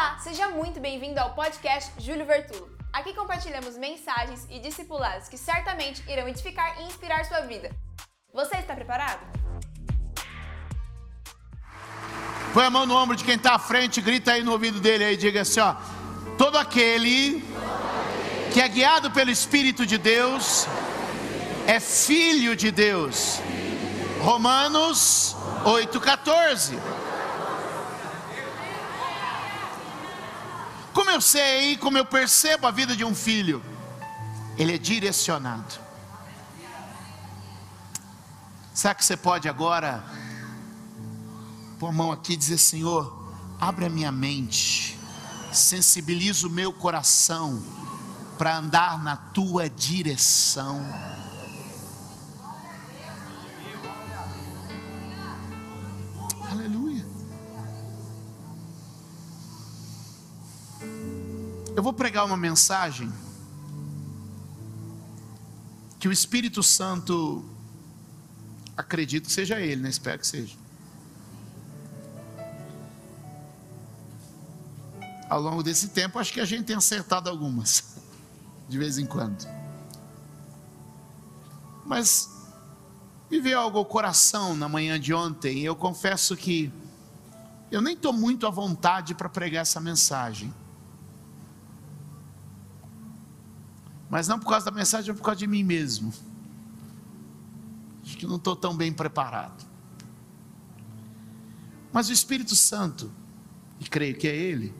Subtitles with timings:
[0.00, 2.70] Olá, seja muito bem-vindo ao podcast Júlio Vertulo.
[2.90, 7.70] Aqui compartilhamos mensagens e discipulados que certamente irão edificar e inspirar sua vida.
[8.32, 9.20] Você está preparado?
[12.54, 15.04] Põe a mão no ombro de quem está à frente, grita aí no ouvido dele
[15.04, 15.74] aí, diga assim: ó,
[16.38, 17.44] todo aquele
[18.54, 20.66] que é guiado pelo Espírito de Deus
[21.66, 23.38] é filho de Deus.
[24.22, 25.36] Romanos
[25.66, 26.99] 8,14.
[30.92, 33.62] Como eu sei, como eu percebo a vida de um filho,
[34.56, 35.78] ele é direcionado.
[38.74, 40.02] Será que você pode agora
[41.78, 44.98] pôr a mão aqui e dizer: Senhor, abre a minha mente,
[45.52, 47.62] sensibiliza o meu coração
[48.38, 50.80] para andar na tua direção.
[61.80, 63.10] Eu vou pregar uma mensagem
[65.98, 67.42] que o Espírito Santo
[68.76, 69.88] acredito que seja ele, né?
[69.88, 70.54] Espero que seja.
[75.26, 77.96] Ao longo desse tempo, acho que a gente tem acertado algumas,
[78.68, 79.48] de vez em quando.
[81.86, 82.28] Mas
[83.30, 86.70] me veio algo ao coração na manhã de ontem, e eu confesso que
[87.70, 90.52] eu nem estou muito à vontade para pregar essa mensagem.
[94.10, 96.12] Mas não por causa da mensagem, mas por causa de mim mesmo.
[98.04, 99.64] Acho que não estou tão bem preparado.
[101.92, 103.10] Mas o Espírito Santo,
[103.78, 104.74] e creio que é Ele,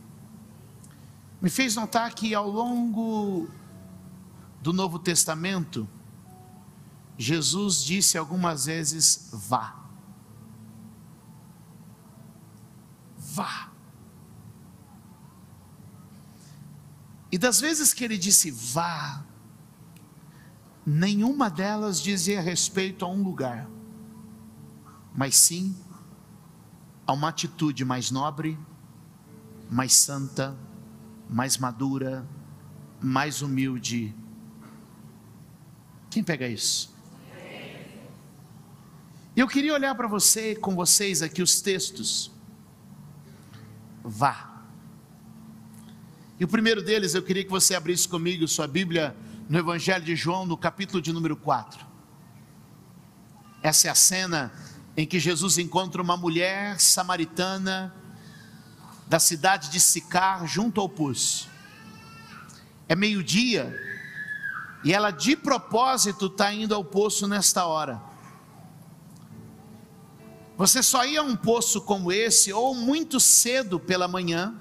[1.41, 3.49] me fez notar que ao longo
[4.61, 5.89] do Novo Testamento,
[7.17, 9.77] Jesus disse algumas vezes: vá.
[13.17, 13.70] Vá.
[17.33, 19.25] E das vezes que ele disse vá,
[20.85, 23.69] nenhuma delas dizia respeito a um lugar,
[25.15, 25.77] mas sim
[27.07, 28.59] a uma atitude mais nobre,
[29.71, 30.57] mais santa,
[31.29, 32.27] mais madura,
[33.01, 34.15] mais humilde.
[36.11, 36.93] Quem pega isso?
[39.37, 42.33] Eu queria olhar para você, com vocês aqui os textos.
[44.03, 44.50] Vá.
[46.41, 49.15] E o primeiro deles, eu queria que você abrisse comigo sua Bíblia
[49.47, 51.87] no Evangelho de João, no capítulo de número 4.
[53.63, 54.51] Essa é a cena
[54.97, 57.95] em que Jesus encontra uma mulher samaritana
[59.07, 61.47] da cidade de Sicar, junto ao poço.
[62.89, 63.79] É meio-dia
[64.83, 68.01] e ela de propósito está indo ao poço nesta hora.
[70.57, 74.55] Você só ia a um poço como esse, ou muito cedo pela manhã,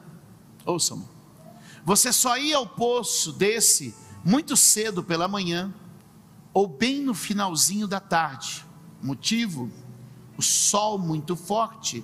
[0.65, 1.07] ouçam,
[1.85, 5.73] você só ia ao poço desse muito cedo pela manhã,
[6.53, 8.65] ou bem no finalzinho da tarde.
[9.01, 9.71] Motivo?
[10.37, 12.03] O sol muito forte.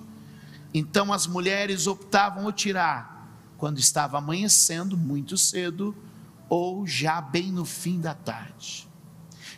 [0.73, 3.15] Então as mulheres optavam por tirar
[3.57, 5.95] quando estava amanhecendo muito cedo,
[6.49, 8.87] ou já bem no fim da tarde.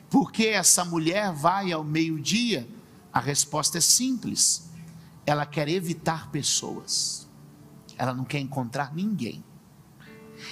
[0.09, 2.67] Porque essa mulher vai ao meio-dia?
[3.11, 4.69] A resposta é simples.
[5.25, 7.27] Ela quer evitar pessoas.
[7.97, 9.43] Ela não quer encontrar ninguém.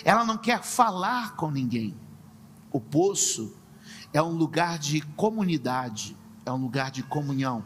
[0.03, 1.96] Ela não quer falar com ninguém.
[2.72, 3.56] O poço
[4.13, 6.16] é um lugar de comunidade,
[6.46, 7.63] é um lugar de comunhão.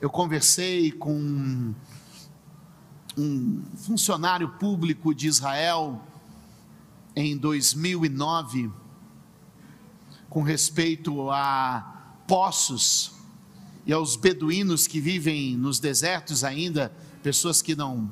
[0.00, 1.74] Eu conversei com
[3.16, 6.00] um funcionário público de Israel
[7.16, 8.70] em 2009
[10.28, 13.12] com respeito a poços
[13.86, 18.10] e aos beduínos que vivem nos desertos ainda, pessoas que não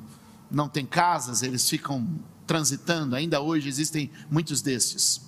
[0.49, 2.07] não têm casas, eles ficam
[2.47, 5.27] transitando, ainda hoje existem muitos desses.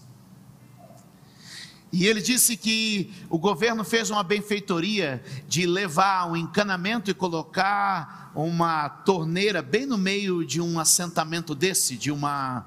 [1.92, 8.32] E ele disse que o governo fez uma benfeitoria de levar um encanamento e colocar
[8.36, 12.66] uma torneira bem no meio de um assentamento desse, de uma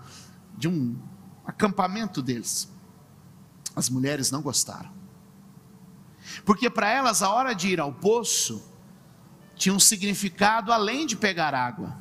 [0.59, 0.97] de um
[1.47, 2.69] acampamento deles.
[3.75, 4.91] As mulheres não gostaram.
[6.45, 8.63] Porque para elas a hora de ir ao poço
[9.55, 11.97] tinha um significado além de pegar água.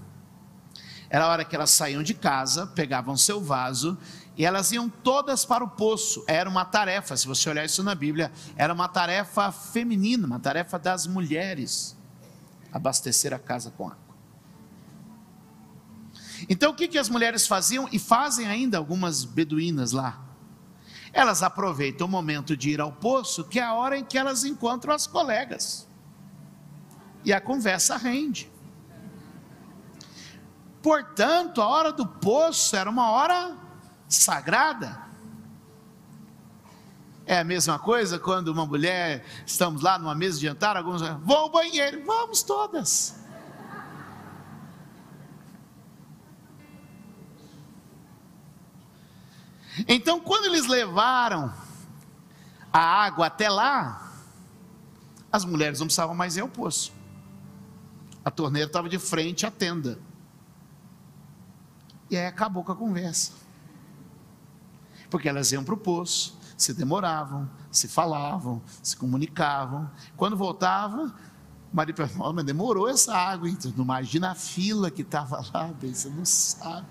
[1.11, 3.97] Era a hora que elas saíam de casa, pegavam seu vaso
[4.37, 6.23] e elas iam todas para o poço.
[6.25, 10.79] Era uma tarefa, se você olhar isso na Bíblia, era uma tarefa feminina, uma tarefa
[10.79, 11.97] das mulheres,
[12.71, 13.99] abastecer a casa com água.
[16.47, 20.17] Então o que, que as mulheres faziam e fazem ainda algumas beduínas lá?
[21.11, 24.45] Elas aproveitam o momento de ir ao poço, que é a hora em que elas
[24.45, 25.85] encontram as colegas.
[27.25, 28.50] E a conversa rende.
[30.81, 33.55] Portanto, a hora do poço era uma hora
[34.07, 34.99] sagrada.
[37.25, 41.37] É a mesma coisa quando uma mulher, estamos lá numa mesa de jantar, alguns vão
[41.37, 43.15] ao banheiro, vamos todas.
[49.87, 51.53] Então, quando eles levaram
[52.73, 54.11] a água até lá,
[55.31, 56.91] as mulheres não precisavam mais ir ao poço.
[58.23, 59.97] A torneira estava de frente à tenda.
[62.11, 63.31] E aí acabou com a conversa.
[65.09, 69.89] Porque elas iam para o poço, se demoravam, se falavam, se comunicavam.
[70.17, 71.07] Quando voltavam,
[71.71, 73.57] o marido falou, mas demorou essa água, hein?
[73.77, 76.85] Não imagina a fila que estava lá, você não sabe.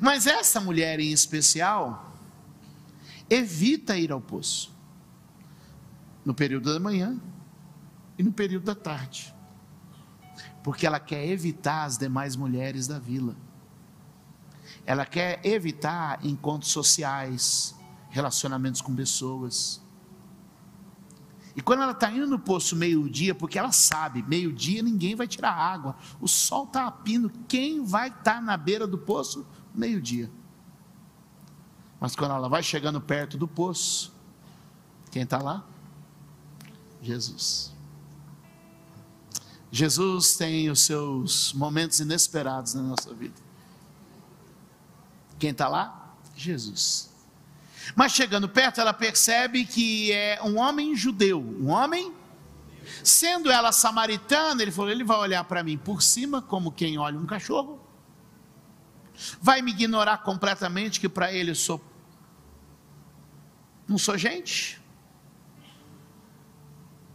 [0.00, 2.14] Mas essa mulher em especial
[3.28, 4.74] evita ir ao poço
[6.24, 7.20] no período da manhã
[8.18, 9.34] e no período da tarde,
[10.62, 13.36] porque ela quer evitar as demais mulheres da vila.
[14.84, 17.74] Ela quer evitar encontros sociais,
[18.08, 19.82] relacionamentos com pessoas.
[21.54, 25.52] E quando ela está indo no poço meio-dia, porque ela sabe, meio-dia ninguém vai tirar
[25.52, 29.46] água, o sol está apindo, quem vai estar tá na beira do poço?
[29.74, 30.30] meio-dia.
[31.98, 34.12] Mas quando ela vai chegando perto do poço,
[35.10, 35.64] quem está lá?
[37.02, 37.69] Jesus.
[39.70, 43.34] Jesus tem os seus momentos inesperados na nossa vida.
[45.38, 46.14] Quem está lá?
[46.36, 47.10] Jesus.
[47.94, 52.12] Mas chegando perto, ela percebe que é um homem judeu, um homem.
[53.04, 57.18] Sendo ela samaritana, ele falou: ele vai olhar para mim por cima, como quem olha
[57.18, 57.80] um cachorro,
[59.40, 61.80] Vai me ignorar completamente que para ele eu sou
[63.86, 64.80] não sou gente?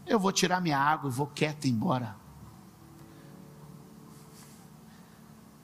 [0.06, 2.16] Eu vou tirar minha água e vou quieto embora.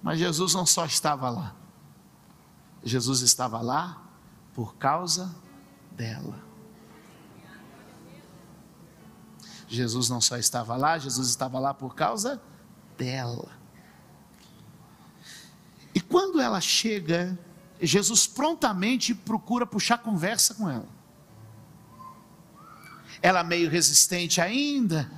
[0.01, 1.55] Mas Jesus não só estava lá.
[2.83, 4.01] Jesus estava lá
[4.53, 5.33] por causa
[5.91, 6.51] dela.
[9.67, 12.41] Jesus não só estava lá, Jesus estava lá por causa
[12.97, 13.49] dela.
[15.93, 17.37] E quando ela chega,
[17.81, 20.87] Jesus prontamente procura puxar conversa com ela.
[23.21, 25.09] Ela meio resistente ainda,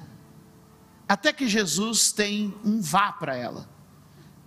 [1.07, 3.67] até que Jesus tem um vá para ela,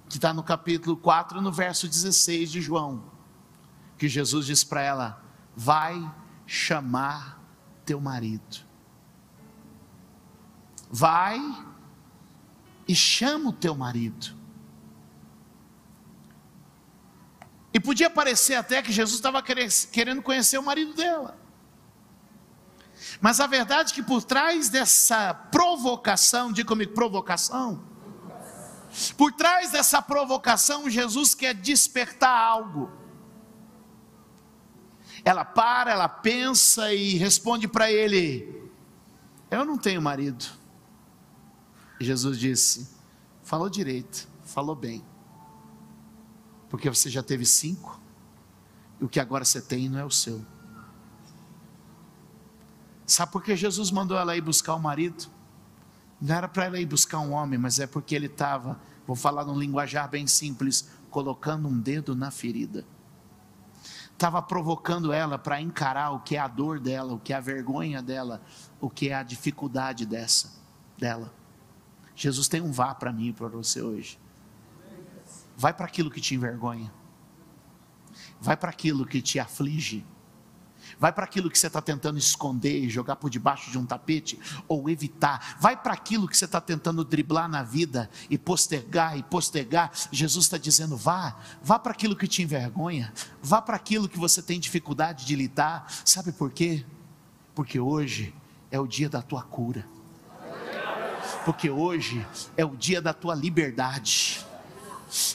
[0.08, 3.04] que está no capítulo 4, no verso 16 de João,
[3.98, 5.22] que Jesus diz para ela:
[5.54, 6.12] Vai
[6.46, 7.42] chamar
[7.84, 8.64] teu marido.
[10.90, 11.40] Vai
[12.86, 14.34] e chama o teu marido.
[17.74, 21.36] E podia parecer até que Jesus estava querendo conhecer o marido dela.
[23.20, 27.95] Mas a verdade é que por trás dessa provocação, diga comigo, provocação.
[29.16, 32.90] Por trás dessa provocação, Jesus quer despertar algo.
[35.24, 38.70] Ela para, ela pensa e responde para ele:
[39.50, 40.44] Eu não tenho marido.
[42.00, 42.88] Jesus disse:
[43.42, 45.04] Falou direito, falou bem.
[46.68, 48.00] Porque você já teve cinco,
[49.00, 50.44] e o que agora você tem não é o seu.
[53.06, 55.28] Sabe por que Jesus mandou ela ir buscar o marido?
[56.20, 59.44] Não era para ela ir buscar um homem, mas é porque ele estava, vou falar
[59.44, 62.84] num linguajar bem simples, colocando um dedo na ferida.
[64.12, 67.40] Estava provocando ela para encarar o que é a dor dela, o que é a
[67.40, 68.40] vergonha dela,
[68.80, 70.52] o que é a dificuldade dessa,
[70.96, 71.32] dela.
[72.14, 74.18] Jesus tem um vá para mim e para você hoje.
[75.54, 76.90] Vai para aquilo que te envergonha.
[78.40, 80.04] Vai para aquilo que te aflige.
[80.98, 84.38] Vai para aquilo que você está tentando esconder e jogar por debaixo de um tapete
[84.66, 85.56] ou evitar.
[85.60, 89.90] Vai para aquilo que você está tentando driblar na vida e postergar e postergar.
[90.10, 93.12] Jesus está dizendo: vá, vá para aquilo que te envergonha.
[93.42, 95.86] Vá para aquilo que você tem dificuldade de lidar.
[96.04, 96.84] Sabe por quê?
[97.54, 98.34] Porque hoje
[98.70, 99.86] é o dia da tua cura.
[101.44, 102.26] Porque hoje
[102.56, 104.44] é o dia da tua liberdade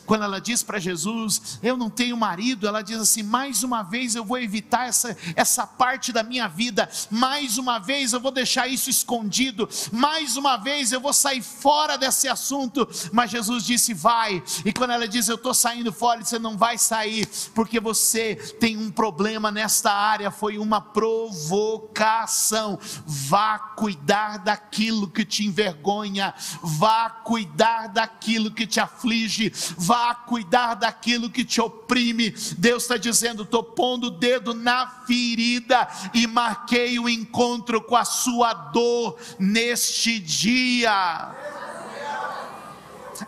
[0.06, 4.16] quando ela diz para Jesus: Eu não tenho marido, ela diz assim: Mais uma vez
[4.16, 8.68] eu vou evitar essa, essa parte da minha vida, mais uma vez eu vou deixar
[8.68, 12.88] isso escondido, mais uma vez eu vou sair fora desse assunto.
[13.12, 16.78] Mas Jesus disse: Vai, e quando ela diz: Eu estou saindo fora, você não vai
[16.78, 22.80] sair, porque você tem um problema nesta área, foi uma provocação.
[23.06, 31.30] Vá cuidar daquilo que te envergonha, vá cuidar daquilo que te aflige, vá cuidar daquilo
[31.30, 32.32] que te oprime.
[32.58, 38.06] Deus está dizendo: estou pondo o dedo na ferida e marquei o encontro com a
[38.06, 41.36] sua dor neste dia.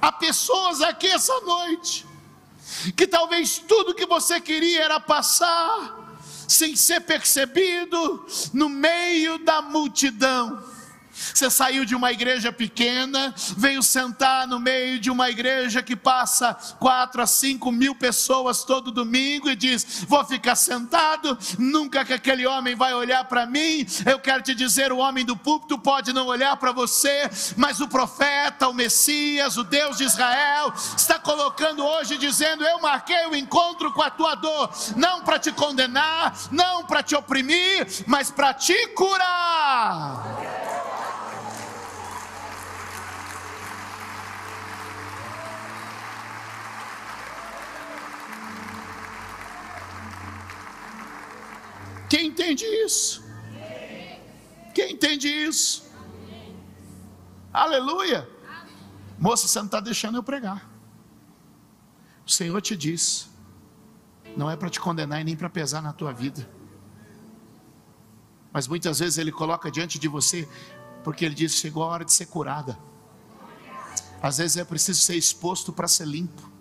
[0.02, 2.06] Há pessoas aqui essa noite
[2.96, 6.00] que talvez tudo que você queria era passar
[6.48, 10.73] sem ser percebido no meio da multidão
[11.14, 16.54] você saiu de uma igreja pequena, veio sentar no meio de uma igreja que passa
[16.80, 22.46] quatro a cinco mil pessoas todo domingo e diz: Vou ficar sentado, nunca que aquele
[22.48, 23.86] homem vai olhar para mim.
[24.06, 27.88] Eu quero te dizer: o homem do púlpito pode não olhar para você, mas o
[27.88, 33.92] profeta, o Messias, o Deus de Israel, está colocando hoje dizendo: Eu marquei o encontro
[33.92, 38.88] com a tua dor, não para te condenar, não para te oprimir, mas para te
[38.90, 40.33] curar.
[52.14, 53.24] Quem entende isso?
[54.72, 55.84] Quem entende isso?
[57.52, 58.30] Aleluia.
[59.18, 60.70] Moça, você não está deixando eu pregar.
[62.24, 63.32] O Senhor te diz,
[64.38, 66.48] não é para te condenar e nem para pesar na tua vida.
[68.52, 70.48] Mas muitas vezes Ele coloca diante de você,
[71.04, 72.78] porque Ele diz: chegou a hora de ser curada.
[74.22, 76.53] Às vezes é preciso ser exposto para ser limpo.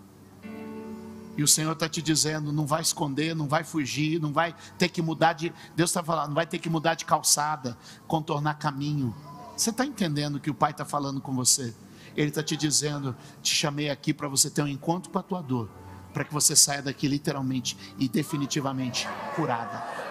[1.37, 4.89] E o Senhor está te dizendo: não vai esconder, não vai fugir, não vai ter
[4.89, 5.53] que mudar de.
[5.75, 9.15] Deus está falando, não vai ter que mudar de calçada, contornar caminho.
[9.57, 11.75] Você está entendendo o que o Pai está falando com você?
[12.17, 15.41] Ele está te dizendo: te chamei aqui para você ter um encontro com a tua
[15.41, 15.71] dor,
[16.13, 20.03] para que você saia daqui literalmente e definitivamente curada.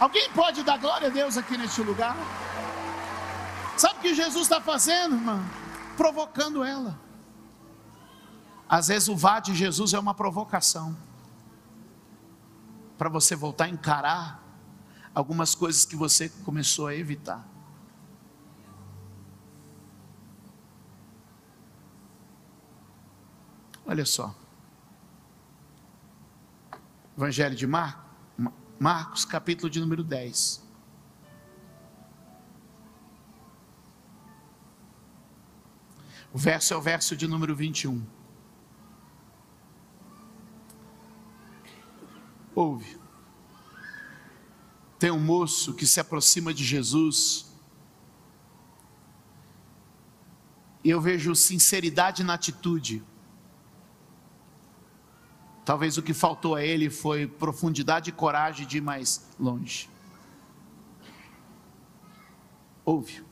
[0.00, 2.16] Alguém pode dar glória a Deus aqui neste lugar?
[3.98, 5.40] Sabe o que Jesus está fazendo, irmão?
[5.96, 6.98] Provocando ela.
[8.68, 10.96] Às vezes o vá de Jesus é uma provocação
[12.96, 14.42] para você voltar a encarar
[15.12, 17.44] algumas coisas que você começou a evitar.
[23.84, 24.32] Olha só.
[27.16, 28.04] Evangelho de Marcos,
[28.78, 30.67] Marcos, capítulo de número 10.
[36.38, 38.00] O verso é o verso de número 21.
[42.54, 42.96] Ouve.
[45.00, 47.52] Tem um moço que se aproxima de Jesus.
[50.84, 53.02] E eu vejo sinceridade na atitude.
[55.64, 59.90] Talvez o que faltou a ele foi profundidade e coragem de ir mais longe.
[62.84, 63.27] Ouve.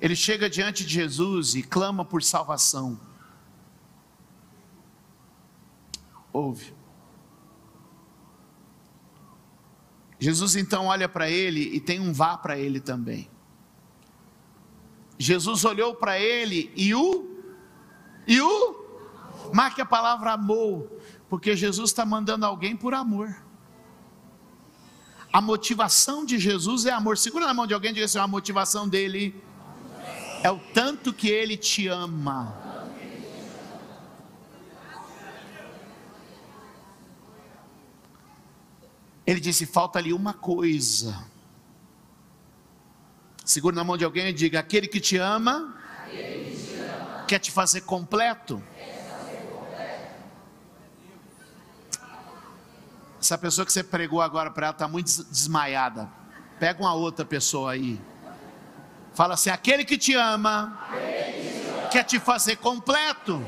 [0.00, 2.98] Ele chega diante de Jesus e clama por salvação.
[6.32, 6.72] Ouve.
[10.18, 13.28] Jesus então olha para ele e tem um vá para ele também.
[15.18, 17.28] Jesus olhou para ele e o
[18.26, 18.80] e o
[19.52, 23.42] marque a palavra amou, porque Jesus está mandando alguém por amor.
[25.32, 27.16] A motivação de Jesus é amor.
[27.16, 29.42] Segura na mão de alguém e diga assim: a motivação dele
[30.42, 32.70] é o tanto que Ele te ama.
[39.26, 41.24] Ele disse: falta ali uma coisa.
[43.44, 47.24] Segure na mão de alguém e diga: aquele que te ama, que te ama.
[47.26, 48.62] quer te fazer completo.
[53.20, 56.10] Essa pessoa que você pregou agora para ela está muito desmaiada.
[56.58, 58.00] Pega uma outra pessoa aí.
[59.20, 60.80] Fala assim: aquele que te ama,
[61.92, 63.44] quer te fazer completo.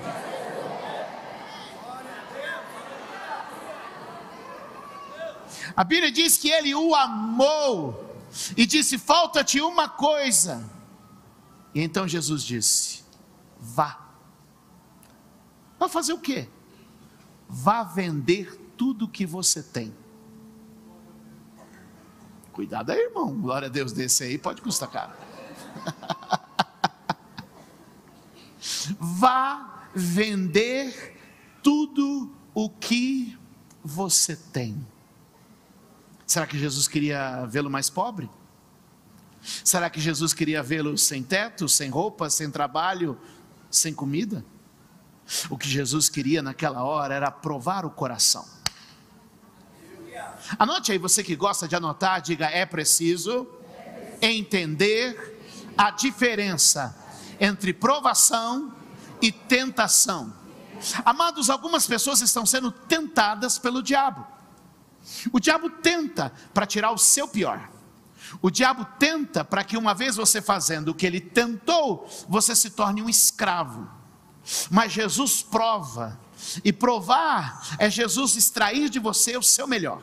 [5.74, 8.20] A Bíblia diz que ele o amou
[8.54, 10.62] e disse: falta-te uma coisa.
[11.74, 13.02] E então Jesus disse:
[13.58, 13.98] vá.
[15.78, 16.50] Vai fazer o quê?
[17.48, 19.96] Vá vender tudo que você tem.
[22.52, 23.32] Cuidado aí, irmão.
[23.40, 25.32] Glória a Deus desse aí, pode custar caro.
[28.98, 31.18] Vá vender
[31.62, 33.38] tudo o que
[33.84, 34.86] você tem.
[36.26, 38.30] Será que Jesus queria vê-lo mais pobre?
[39.64, 43.18] Será que Jesus queria vê-lo sem teto, sem roupa, sem trabalho,
[43.70, 44.44] sem comida?
[45.50, 48.46] O que Jesus queria naquela hora era provar o coração.
[50.58, 53.46] Anote aí, você que gosta de anotar, diga: é preciso
[54.20, 55.31] entender
[55.76, 56.96] a diferença
[57.40, 58.72] entre provação
[59.20, 60.32] e tentação.
[61.04, 64.26] Amados, algumas pessoas estão sendo tentadas pelo diabo.
[65.32, 67.70] O diabo tenta para tirar o seu pior.
[68.40, 72.70] O diabo tenta para que uma vez você fazendo o que ele tentou, você se
[72.70, 73.88] torne um escravo.
[74.70, 76.18] Mas Jesus prova,
[76.64, 80.02] e provar é Jesus extrair de você o seu melhor.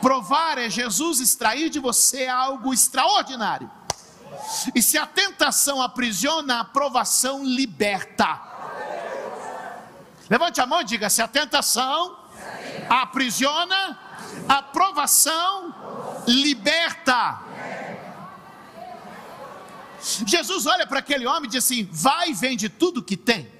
[0.00, 3.70] Provar é Jesus extrair de você algo extraordinário.
[4.74, 8.40] E se a tentação aprisiona, a aprovação liberta.
[10.28, 12.18] Levante a mão e diga: se a tentação
[12.88, 13.98] aprisiona,
[14.48, 15.74] a aprovação
[16.26, 17.40] liberta.
[20.26, 23.50] Jesus olha para aquele homem e diz assim: vai e vende tudo que tem.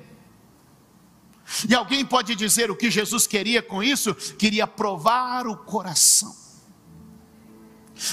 [1.68, 4.14] E alguém pode dizer o que Jesus queria com isso?
[4.14, 6.34] Queria provar o coração.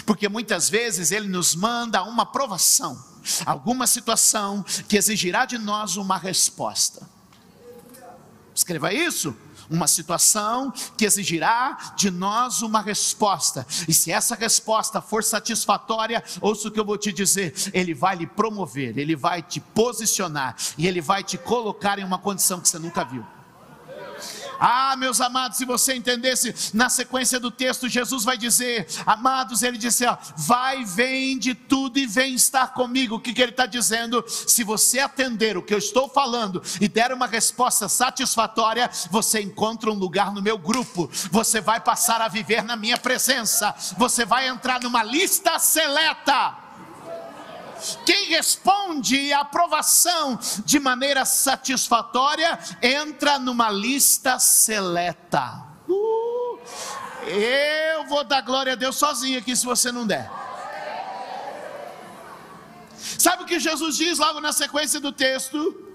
[0.06, 3.01] Porque muitas vezes ele nos manda uma provação,
[3.46, 7.08] alguma situação que exigirá de nós uma resposta.
[8.53, 9.36] Escreva isso
[9.70, 13.65] uma situação que exigirá de nós uma resposta.
[13.88, 18.15] E se essa resposta for satisfatória, ouça o que eu vou te dizer: Ele vai
[18.15, 22.70] lhe promover, Ele vai te posicionar e Ele vai te colocar em uma condição que
[22.70, 23.25] você nunca viu.
[24.60, 29.78] Ah, meus amados, se você entendesse na sequência do texto, Jesus vai dizer: Amados, ele
[29.78, 33.16] disse: ó, Vai, vende tudo e vem estar comigo.
[33.16, 34.24] O que, que ele está dizendo?
[34.28, 39.92] Se você atender o que eu estou falando e der uma resposta satisfatória, você encontra
[39.92, 44.48] um lugar no meu grupo, você vai passar a viver na minha presença, você vai
[44.48, 46.67] entrar numa lista seleta
[48.05, 55.63] quem responde a aprovação de maneira satisfatória entra numa lista seleta.
[55.88, 56.60] Uh,
[57.27, 60.29] eu vou dar glória a Deus sozinho aqui se você não der.
[63.17, 65.87] Sabe o que Jesus diz logo na sequência do texto?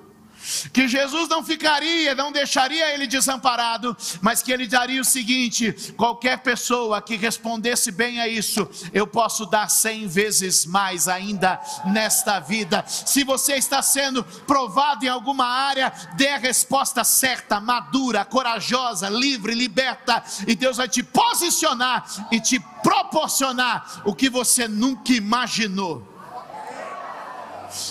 [0.72, 6.38] Que Jesus não ficaria, não deixaria ele desamparado, mas que ele daria o seguinte: qualquer
[6.38, 12.84] pessoa que respondesse bem a isso, eu posso dar cem vezes mais ainda nesta vida.
[12.86, 19.54] Se você está sendo provado em alguma área, dê a resposta certa, madura, corajosa, livre,
[19.54, 26.08] liberta, e Deus vai te posicionar e te proporcionar o que você nunca imaginou.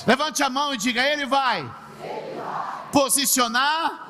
[0.06, 1.82] Levante a mão e diga: Ele vai
[2.91, 4.08] posicionar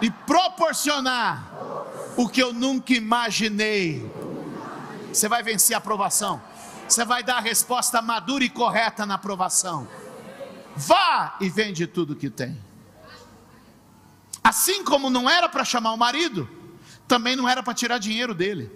[0.00, 1.52] e proporcionar
[2.16, 4.10] o que eu nunca imaginei.
[5.12, 6.40] Você vai vencer a aprovação.
[6.88, 9.86] Você vai dar a resposta madura e correta na aprovação.
[10.74, 12.58] Vá e vende tudo que tem.
[14.42, 16.48] Assim como não era para chamar o marido,
[17.06, 18.70] também não era para tirar dinheiro dele.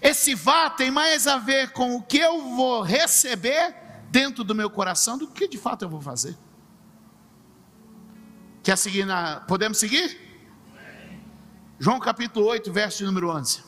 [0.00, 3.74] Esse vá tem mais a ver com o que eu vou receber
[4.10, 6.36] dentro do meu coração do que de fato eu vou fazer.
[8.62, 9.40] Quer seguir na.
[9.40, 10.20] Podemos seguir?
[11.80, 13.60] João capítulo 8, verso número 11.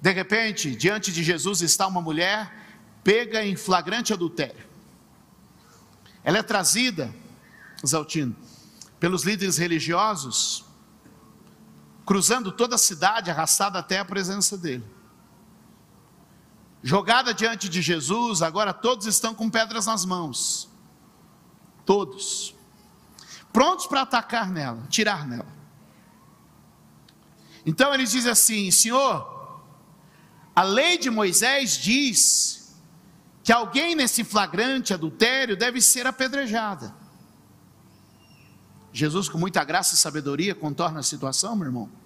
[0.00, 2.52] De repente, diante de Jesus está uma mulher
[3.02, 4.64] pega em flagrante adultério.
[6.22, 7.12] Ela é trazida,
[7.84, 8.36] Zaltino,
[9.00, 10.64] pelos líderes religiosos,
[12.06, 14.93] cruzando toda a cidade, arrastada até a presença dele
[16.84, 20.68] jogada diante de Jesus, agora todos estão com pedras nas mãos.
[21.86, 22.54] Todos.
[23.50, 25.46] Prontos para atacar nela, tirar nela.
[27.64, 29.62] Então ele diz assim: Senhor,
[30.54, 32.76] a lei de Moisés diz
[33.42, 36.94] que alguém nesse flagrante adultério deve ser apedrejada.
[38.92, 42.03] Jesus, com muita graça e sabedoria, contorna a situação, meu irmão.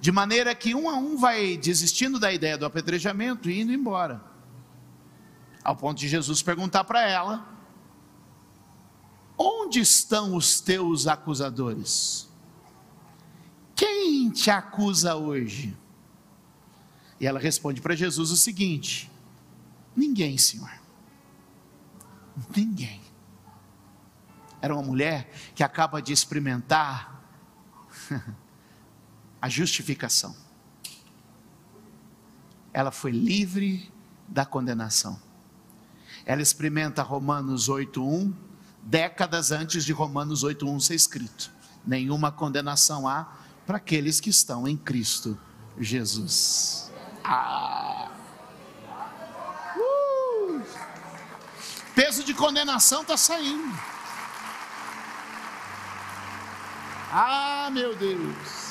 [0.00, 4.22] De maneira que um a um vai desistindo da ideia do apedrejamento e indo embora.
[5.62, 7.46] Ao ponto de Jesus perguntar para ela:
[9.36, 12.28] Onde estão os teus acusadores?
[13.74, 15.76] Quem te acusa hoje?
[17.20, 19.10] E ela responde para Jesus o seguinte:
[19.94, 20.70] Ninguém, Senhor.
[22.54, 23.00] Ninguém.
[24.60, 27.22] Era uma mulher que acaba de experimentar
[29.40, 30.34] a justificação.
[32.72, 33.90] Ela foi livre
[34.26, 35.20] da condenação.
[36.24, 38.32] Ela experimenta Romanos 8:1
[38.82, 41.50] décadas antes de Romanos 8:1 ser escrito.
[41.86, 43.32] Nenhuma condenação há
[43.66, 45.38] para aqueles que estão em Cristo
[45.78, 46.90] Jesus.
[47.24, 48.10] Ah.
[49.76, 50.62] Uh.
[51.94, 53.78] Peso de condenação está saindo.
[57.10, 58.67] Ah, meu Deus.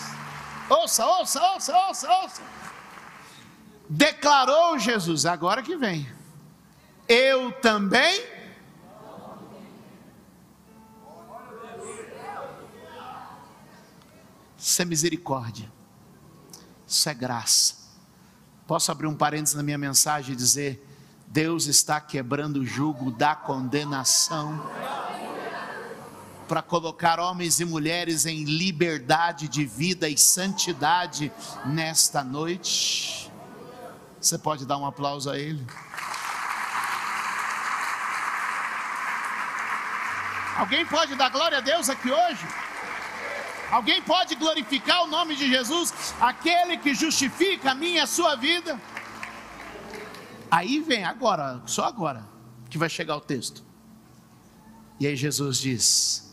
[0.69, 2.41] Ouça, ouça, ouça, ouça, ouça.
[3.89, 6.07] Declarou Jesus, agora que vem.
[7.07, 8.25] Eu também.
[14.57, 15.71] Isso é misericórdia.
[16.85, 17.75] Isso é graça.
[18.65, 20.85] Posso abrir um parênteses na minha mensagem e dizer:
[21.27, 24.69] Deus está quebrando o jugo da condenação
[26.47, 31.31] para colocar homens e mulheres em liberdade de vida e santidade
[31.65, 33.31] nesta noite.
[34.19, 35.65] Você pode dar um aplauso a Ele?
[40.57, 42.47] Alguém pode dar glória a Deus aqui hoje?
[43.69, 48.35] Alguém pode glorificar o nome de Jesus, aquele que justifica a minha e a sua
[48.35, 48.79] vida?
[50.49, 52.27] Aí vem agora, só agora,
[52.69, 53.63] que vai chegar o texto.
[54.99, 56.26] E aí Jesus diz: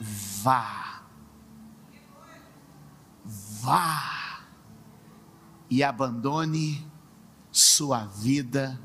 [0.00, 1.02] vá,
[3.24, 4.40] vá
[5.68, 6.90] e abandone
[7.52, 8.80] sua vida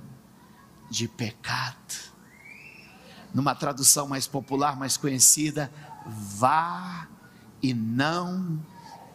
[0.90, 2.14] de pecado.
[3.34, 5.72] Numa tradução mais popular, mais conhecida,
[6.06, 7.08] vá
[7.62, 8.64] e não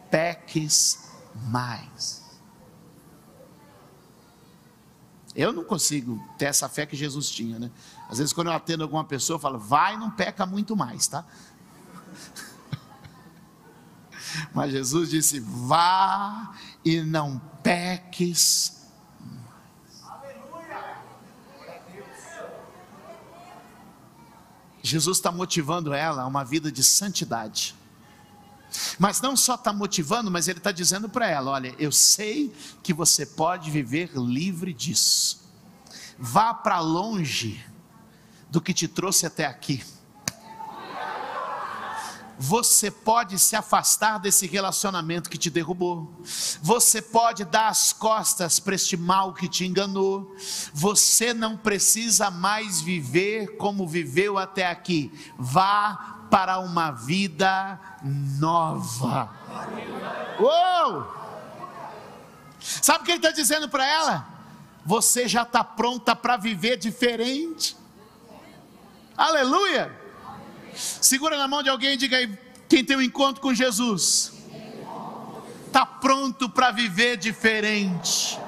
[0.09, 1.11] peques
[1.47, 2.21] mais.
[5.33, 7.71] Eu não consigo ter essa fé que Jesus tinha, né?
[8.09, 11.07] Às vezes, quando eu atendo alguma pessoa, eu falo, vai e não peca muito mais,
[11.07, 11.25] tá?
[14.53, 16.53] Mas Jesus disse: vá
[16.83, 18.79] e não peques.
[24.83, 27.75] Jesus está motivando ela a uma vida de santidade.
[28.97, 32.93] Mas não só está motivando, mas ele está dizendo para ela: olha, eu sei que
[32.93, 35.41] você pode viver livre disso.
[36.17, 37.63] Vá para longe
[38.49, 39.83] do que te trouxe até aqui
[42.43, 46.11] você pode se afastar desse relacionamento que te derrubou,
[46.59, 50.35] você pode dar as costas para este mal que te enganou,
[50.73, 59.29] você não precisa mais viver como viveu até aqui, vá para uma vida nova.
[60.39, 61.05] Uou!
[62.59, 64.27] Sabe o que ele está dizendo para ela?
[64.83, 67.77] Você já está pronta para viver diferente.
[69.15, 70.00] Aleluia!
[70.75, 74.33] Segura na mão de alguém e diga aí, quem tem um encontro com Jesus,
[75.67, 78.39] está pronto para viver diferente.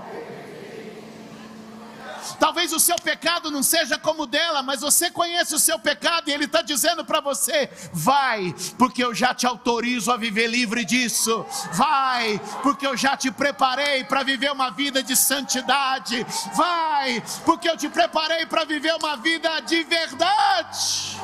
[2.40, 6.30] Talvez o seu pecado não seja como o dela, mas você conhece o seu pecado
[6.30, 10.84] e Ele está dizendo para você: vai, porque eu já te autorizo a viver livre
[10.84, 11.46] disso.
[11.72, 16.26] Vai, porque eu já te preparei para viver uma vida de santidade.
[16.54, 21.18] Vai, porque eu te preparei para viver uma vida de verdade.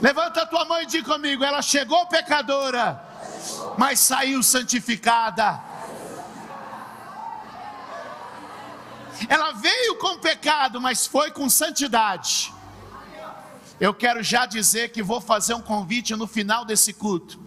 [0.00, 3.02] Levanta a tua mão e diz comigo: ela chegou pecadora,
[3.76, 5.60] mas saiu santificada.
[9.28, 12.54] Ela veio com pecado, mas foi com santidade.
[13.80, 17.38] Eu quero já dizer que vou fazer um convite no final desse culto.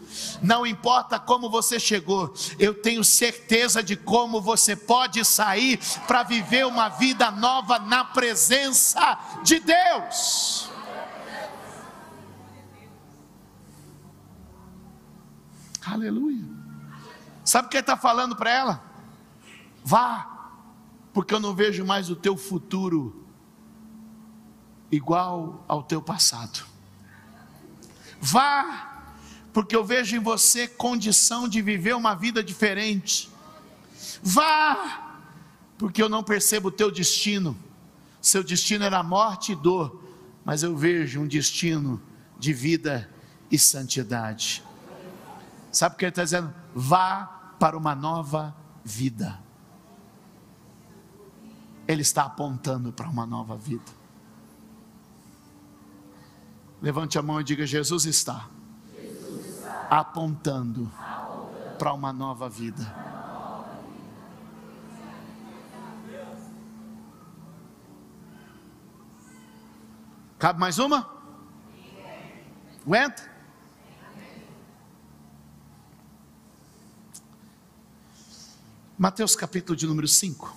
[0.41, 6.65] Não importa como você chegou, eu tenho certeza de como você pode sair para viver
[6.65, 10.70] uma vida nova na presença de Deus.
[15.85, 16.43] Aleluia.
[17.43, 18.83] Sabe o que ele está falando para ela?
[19.83, 20.51] Vá,
[21.13, 23.25] porque eu não vejo mais o teu futuro
[24.91, 26.65] igual ao teu passado.
[28.19, 29.03] Vá,
[29.51, 33.29] porque eu vejo em você condição de viver uma vida diferente.
[34.21, 35.17] Vá,
[35.77, 37.57] porque eu não percebo o teu destino.
[38.21, 40.03] Seu destino era morte e dor,
[40.45, 41.99] mas eu vejo um destino
[42.37, 43.09] de vida
[43.49, 44.63] e santidade.
[45.71, 46.53] Sabe o que ele está dizendo?
[46.75, 49.39] Vá para uma nova vida.
[51.87, 53.91] Ele está apontando para uma nova vida.
[56.81, 58.49] Levante a mão e diga: Jesus está,
[58.95, 63.01] Jesus está apontando, apontando para uma nova vida.
[70.39, 71.07] Cabe mais uma?
[72.83, 73.30] Aguenta?
[79.01, 80.55] Mateus capítulo de número 5.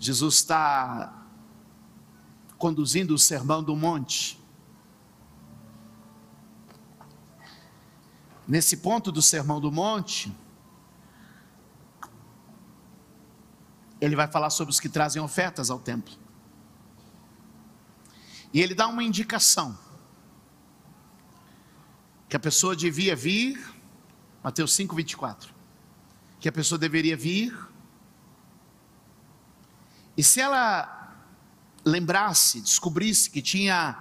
[0.00, 1.22] Jesus está
[2.56, 4.42] conduzindo o sermão do monte.
[8.46, 10.34] Nesse ponto do sermão do monte,
[14.00, 16.14] ele vai falar sobre os que trazem ofertas ao templo.
[18.50, 19.78] E ele dá uma indicação:
[22.28, 23.58] que a pessoa devia vir,
[24.42, 25.54] Mateus 5, 24,
[26.38, 27.56] que a pessoa deveria vir,
[30.16, 31.16] e se ela
[31.84, 33.96] lembrasse, descobrisse que tinha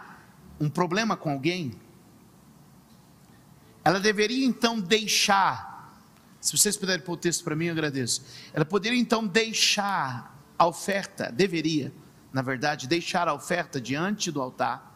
[0.60, 1.74] um problema com alguém,
[3.84, 6.02] ela deveria então deixar,
[6.42, 8.26] se vocês puderem pôr o texto para mim, eu agradeço.
[8.52, 11.94] Ela poderia então deixar a oferta, deveria,
[12.34, 14.94] na verdade, deixar a oferta diante do altar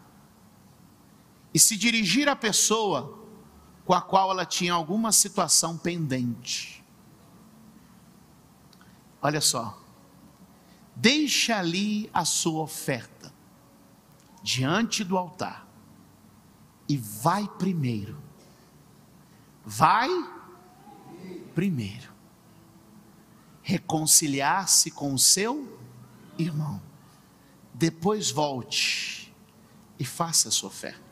[1.53, 3.20] e se dirigir à pessoa
[3.91, 6.81] com a qual ela tinha alguma situação pendente.
[9.21, 9.77] Olha só,
[10.95, 13.33] deixa ali a sua oferta
[14.41, 15.67] diante do altar
[16.87, 18.17] e vai primeiro.
[19.65, 20.07] Vai
[21.53, 22.13] primeiro
[23.61, 25.77] reconciliar-se com o seu
[26.37, 26.81] irmão.
[27.73, 29.35] Depois volte
[29.99, 31.10] e faça a sua oferta.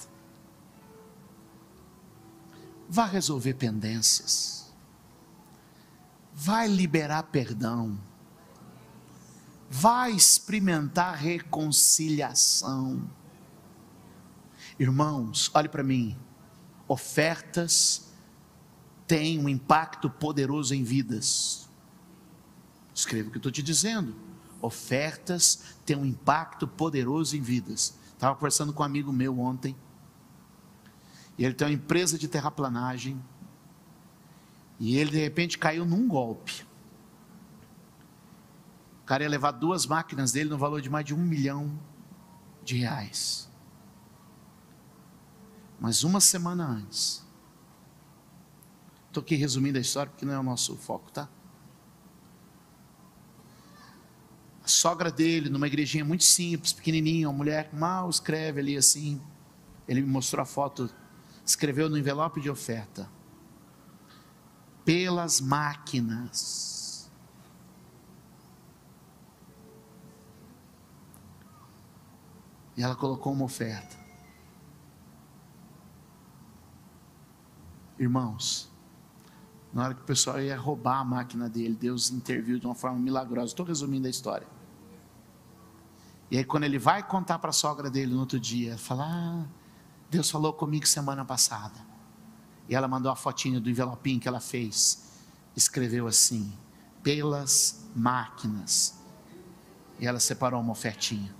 [2.90, 4.74] Vá resolver pendências.
[6.34, 8.00] Vai liberar perdão.
[9.70, 13.08] Vai experimentar reconciliação.
[14.80, 16.18] Irmãos, olhe para mim.
[16.88, 18.10] Ofertas
[19.06, 21.70] têm um impacto poderoso em vidas.
[22.96, 24.16] Escreva o que eu estou te dizendo.
[24.60, 27.94] Ofertas têm um impacto poderoso em vidas.
[28.14, 29.76] Estava conversando com um amigo meu ontem
[31.40, 33.18] e ele tem uma empresa de terraplanagem.
[34.78, 36.68] E ele de repente caiu num golpe.
[39.02, 41.80] O cara ia levar duas máquinas dele no valor de mais de um milhão
[42.62, 43.50] de reais.
[45.80, 47.26] Mas uma semana antes,
[49.08, 51.30] estou aqui resumindo a história porque não é o nosso foco, tá?
[54.62, 59.22] A sogra dele, numa igrejinha muito simples, pequenininha, uma mulher mal escreve ali assim.
[59.88, 60.94] Ele me mostrou a foto
[61.50, 63.10] escreveu no envelope de oferta:
[64.86, 67.10] pelas máquinas.
[72.78, 73.98] E ela colocou uma oferta.
[77.98, 78.72] Irmãos,
[79.74, 82.98] na hora que o pessoal ia roubar a máquina dele, Deus interviu de uma forma
[82.98, 83.48] milagrosa.
[83.48, 84.48] Estou resumindo a história.
[86.32, 89.59] E aí, quando ele vai contar para a sogra dele no outro dia, fala: ah,
[90.10, 91.80] Deus falou comigo semana passada.
[92.68, 95.10] E ela mandou a fotinha do envelopinho que ela fez.
[95.56, 96.54] Escreveu assim:
[97.04, 98.98] pelas máquinas.
[100.00, 101.36] E ela separou uma ofertinha.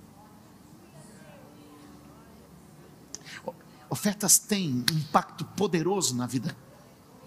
[3.90, 6.56] Ofertas têm um impacto poderoso na vida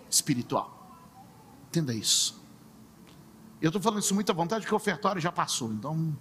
[0.09, 0.97] espiritual.
[1.69, 2.41] Entenda isso.
[3.61, 5.73] Eu estou falando isso muito à vontade porque o ofertório já passou.
[5.73, 6.17] Então,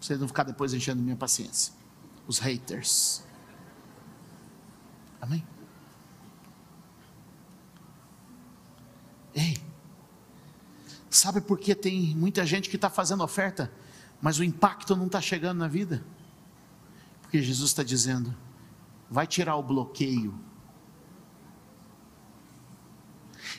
[0.00, 1.74] vocês não ficar depois enchendo minha paciência.
[2.26, 3.24] Os haters.
[5.20, 5.44] Amém?
[9.34, 9.56] Ei,
[11.10, 13.72] sabe por que tem muita gente que está fazendo oferta,
[14.20, 16.04] mas o impacto não está chegando na vida?
[17.22, 18.34] Porque Jesus está dizendo:
[19.10, 20.38] vai tirar o bloqueio.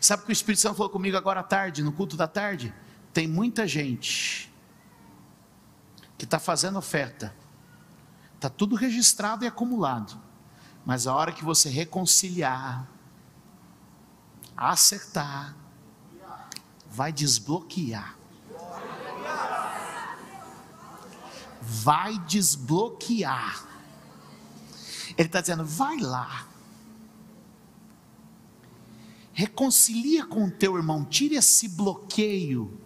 [0.02, 2.74] Sabe o que o Espírito Santo falou comigo agora à tarde, no culto da tarde?
[3.13, 4.50] Tem muita gente
[6.17, 7.36] que está fazendo oferta,
[8.36, 10.29] está tudo registrado e acumulado
[10.89, 12.89] mas a hora que você reconciliar,
[14.58, 15.56] acertar,
[16.89, 18.17] vai desbloquear.
[21.62, 23.63] Vai desbloquear.
[25.15, 26.47] Ele está dizendo: vai lá.
[29.32, 32.82] Reconcilia com o teu irmão, tire esse bloqueio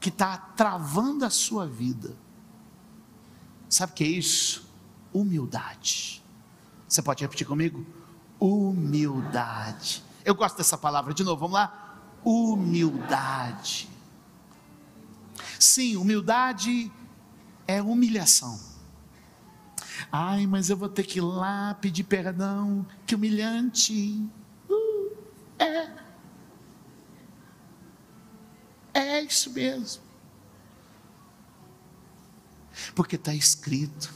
[0.00, 2.16] que está travando a sua vida.
[3.68, 4.68] Sabe o que é isso?
[5.12, 6.19] Humildade.
[6.90, 7.86] Você pode repetir comigo?
[8.40, 10.02] Humildade.
[10.24, 12.00] Eu gosto dessa palavra de novo, vamos lá?
[12.24, 13.88] Humildade.
[15.56, 16.90] Sim, humildade
[17.68, 18.58] é humilhação.
[20.10, 24.28] Ai, mas eu vou ter que ir lá pedir perdão, que humilhante.
[24.68, 25.16] Uh,
[25.60, 25.90] é.
[28.92, 30.02] É isso mesmo.
[32.96, 34.12] Porque está escrito: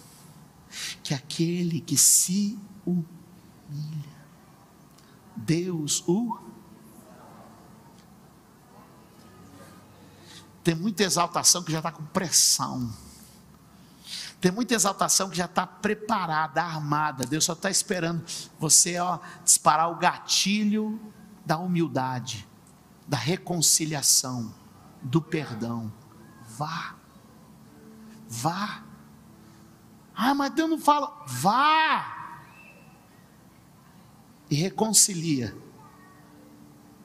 [1.04, 4.14] que aquele que se humilha,
[5.36, 6.38] Deus o.
[10.64, 12.90] Tem muita exaltação que já está com pressão.
[14.40, 17.26] Tem muita exaltação que já está preparada, armada.
[17.26, 18.24] Deus só está esperando
[18.58, 20.98] você ó, disparar o gatilho
[21.44, 22.48] da humildade,
[23.06, 24.54] da reconciliação,
[25.02, 25.92] do perdão.
[26.56, 26.94] Vá,
[28.26, 28.83] vá
[30.14, 31.24] Ah, mas Deus não fala.
[31.26, 32.42] Vá!
[34.50, 35.56] E reconcilia.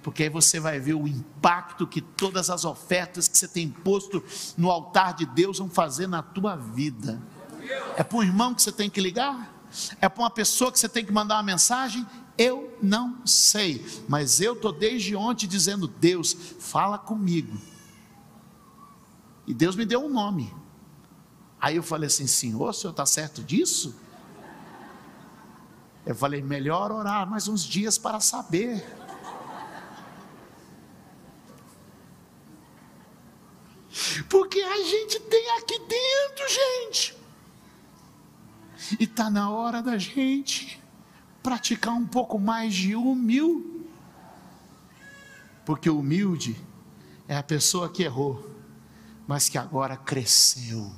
[0.02, 4.24] Porque aí você vai ver o impacto que todas as ofertas que você tem posto
[4.58, 7.22] no altar de Deus vão fazer na tua vida.
[7.98, 9.54] É para um irmão que você tem que ligar?
[10.00, 12.06] É para uma pessoa que você tem que mandar uma mensagem?
[12.38, 17.60] Eu não sei, mas eu estou desde ontem dizendo: Deus, fala comigo.
[19.46, 20.54] E Deus me deu um nome.
[21.60, 23.96] Aí eu falei assim: Senhor, o senhor está certo disso?
[26.06, 28.86] Eu falei: melhor orar mais uns dias para saber.
[34.30, 37.18] Porque a gente tem aqui dentro, gente.
[39.00, 40.82] E está na hora da gente
[41.44, 43.88] praticar um pouco mais de humil.
[45.66, 46.56] Porque humilde
[47.28, 48.50] é a pessoa que errou,
[49.28, 50.92] mas que agora cresceu.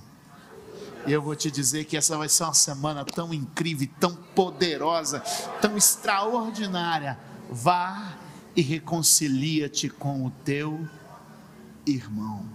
[1.06, 5.20] E eu vou te dizer que essa vai ser uma semana tão incrível, tão poderosa,
[5.60, 7.18] tão extraordinária.
[7.50, 8.14] Vá
[8.56, 10.88] e reconcilia-te com o teu
[11.86, 12.46] irmão.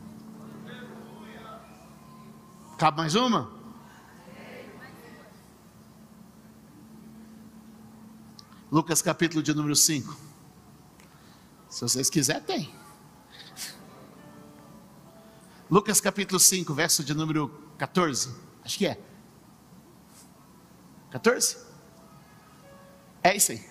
[2.78, 3.50] Cabe mais uma?
[8.70, 10.16] Lucas capítulo de número 5.
[11.68, 12.74] Se vocês quiserem, tem.
[15.70, 18.34] Lucas capítulo 5, verso de número 14.
[18.64, 18.98] Acho que é.
[21.10, 21.56] 14?
[23.22, 23.64] É isso aí.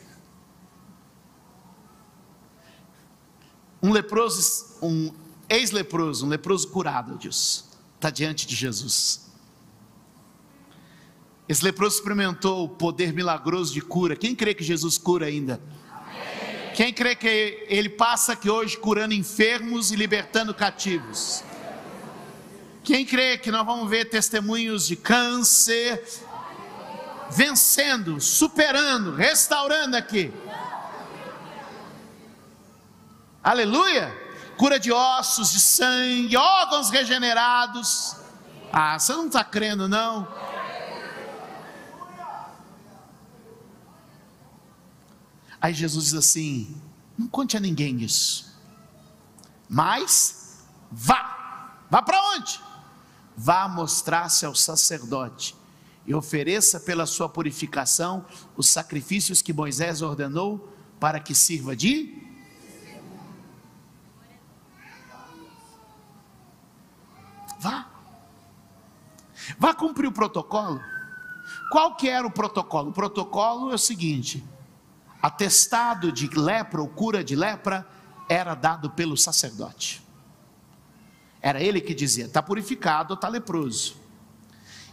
[3.82, 5.14] Um leproso, um
[5.48, 7.66] ex-leproso, um leproso curado, Deus,
[7.96, 9.30] está diante de Jesus.
[11.48, 14.16] Esse leproso experimentou o poder milagroso de cura.
[14.16, 15.62] Quem crê que Jesus cura ainda?
[16.74, 21.44] Quem crê que ele passa aqui hoje curando enfermos e libertando cativos?
[22.86, 26.06] Quem crê que nós vamos ver testemunhos de câncer
[27.32, 30.32] vencendo, superando, restaurando aqui?
[33.44, 34.16] Aleluia!
[34.56, 38.18] Cura de ossos, de sangue, órgãos regenerados.
[38.72, 40.28] Ah, você não está crendo, não?
[45.60, 46.80] Aí Jesus diz assim:
[47.18, 48.56] não conte a ninguém isso,
[49.68, 52.65] mas vá, vá para onde?
[53.38, 55.56] Vá mostrar-se ao sacerdote
[56.06, 62.24] e ofereça pela sua purificação os sacrifícios que Moisés ordenou para que sirva de
[67.60, 67.88] Vá.
[69.58, 70.80] Vá cumprir o protocolo.
[71.72, 72.90] Qual que era o protocolo?
[72.90, 74.46] O protocolo é o seguinte:
[75.22, 77.88] atestado de lepra ou cura de lepra
[78.30, 80.05] era dado pelo sacerdote.
[81.46, 83.98] Era ele que dizia: está purificado, está leproso.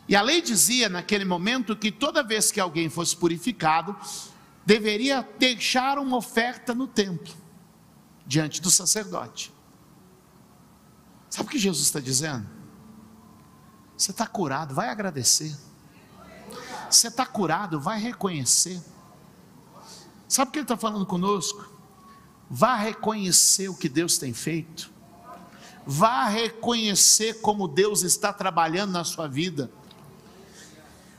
[0.06, 3.96] E a lei dizia naquele momento que toda vez que alguém fosse purificado,
[4.66, 7.32] deveria deixar uma oferta no templo,
[8.26, 9.50] diante do sacerdote.
[11.30, 12.46] Sabe o que Jesus está dizendo?
[13.96, 15.56] Você está curado, vai agradecer.
[16.90, 18.78] Você está curado, vai reconhecer.
[20.28, 21.66] Sabe o que ele está falando conosco?
[22.50, 24.91] Vá reconhecer o que Deus tem feito.
[25.86, 29.70] Vá reconhecer como Deus está trabalhando na sua vida.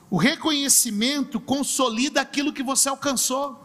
[0.10, 3.60] O reconhecimento consolida aquilo que você alcançou.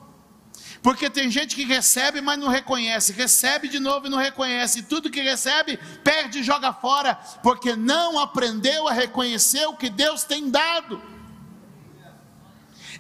[0.83, 4.83] Porque tem gente que recebe, mas não reconhece, recebe de novo e não reconhece, e
[4.83, 10.25] tudo que recebe, perde e joga fora, porque não aprendeu a reconhecer o que Deus
[10.25, 11.03] tem dado.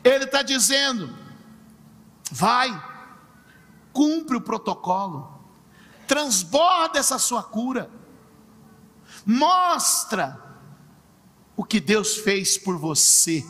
[0.02, 1.16] Ele está dizendo:
[2.30, 2.82] Vai,
[3.92, 5.37] cumpre o protocolo,
[6.08, 7.90] transborda essa sua cura,
[9.24, 10.42] mostra
[11.54, 13.44] o que Deus fez por você.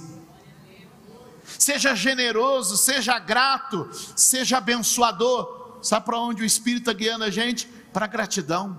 [1.59, 5.79] Seja generoso, seja grato, seja abençoador.
[5.81, 7.67] Sabe para onde o Espírito está guiando a gente?
[7.93, 8.77] Para gratidão,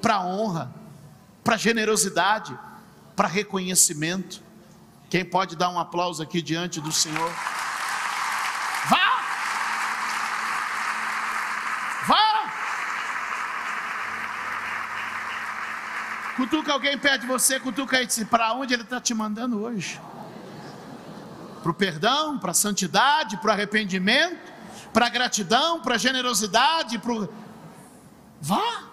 [0.00, 0.74] para honra,
[1.44, 2.58] para generosidade,
[3.14, 4.42] para reconhecimento.
[5.10, 7.30] Quem pode dar um aplauso aqui diante do Senhor?
[16.36, 20.00] Cutuca alguém perto de você, cutuca aí, para onde ele está te mandando hoje?
[21.62, 24.52] Para o perdão, para a santidade, para o arrependimento,
[24.92, 27.28] para a gratidão, para a generosidade, para o...
[28.40, 28.84] Vá!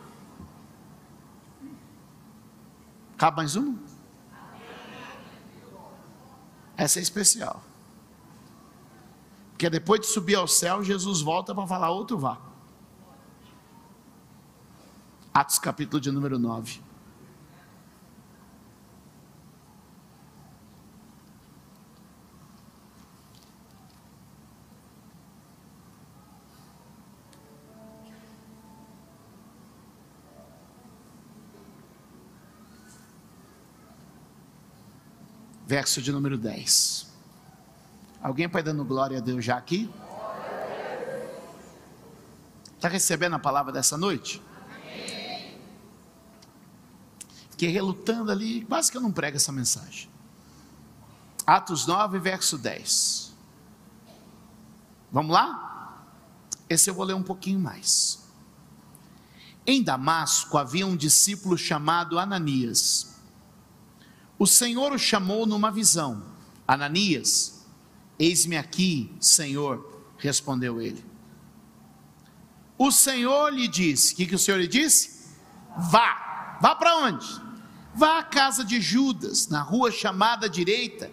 [3.18, 3.78] Cabe mais um?
[6.78, 7.64] Essa é especial.
[9.52, 12.40] Porque depois de subir ao céu, Jesus volta para falar outro vá.
[15.34, 16.91] Atos capítulo de número 9.
[35.72, 37.08] Verso de número 10.
[38.22, 39.90] Alguém vai dando glória a Deus já aqui?
[42.76, 44.42] Está recebendo a palavra dessa noite?
[47.52, 50.10] Fiquei relutando ali, quase que eu não prego essa mensagem.
[51.48, 53.32] Atos 9, verso 10.
[55.10, 56.04] Vamos lá?
[56.68, 58.26] Esse eu vou ler um pouquinho mais.
[59.66, 63.11] Em Damasco havia um discípulo chamado Ananias.
[64.42, 66.24] O Senhor o chamou numa visão:
[66.68, 67.64] Ananias,
[68.18, 71.06] eis-me aqui, Senhor, respondeu ele.
[72.76, 75.30] O Senhor lhe disse: O que, que o Senhor lhe disse?
[75.78, 76.58] Vá.
[76.60, 77.40] Vá para onde?
[77.94, 81.12] Vá à casa de Judas, na rua chamada direita,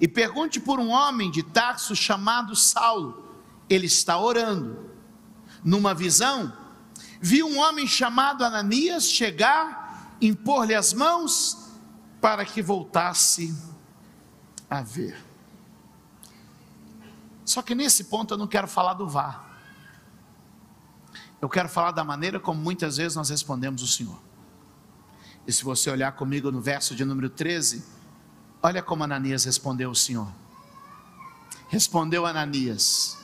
[0.00, 3.38] e pergunte por um homem de Tarso chamado Saulo.
[3.70, 4.90] Ele está orando.
[5.62, 6.52] Numa visão,
[7.20, 11.63] viu um homem chamado Ananias chegar, impor-lhe as mãos
[12.24, 13.54] para que voltasse
[14.70, 15.14] a ver.
[17.44, 19.44] Só que nesse ponto eu não quero falar do vá.
[21.38, 24.18] Eu quero falar da maneira como muitas vezes nós respondemos o Senhor.
[25.46, 27.84] E se você olhar comigo no verso de número 13,
[28.62, 30.32] olha como Ananias respondeu o Senhor.
[31.68, 33.18] Respondeu Ananias: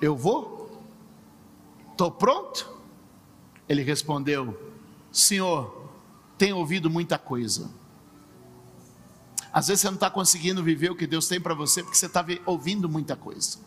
[0.00, 0.80] Eu vou?
[1.90, 2.72] Estou pronto?
[3.68, 4.72] Ele respondeu:
[5.10, 5.90] Senhor,
[6.38, 7.68] tenho ouvido muita coisa.
[9.52, 12.06] Às vezes você não está conseguindo viver o que Deus tem para você porque você
[12.06, 13.58] está ouvindo muita coisa.